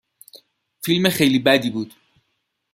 [0.83, 1.93] فیلم خیلی بدی بود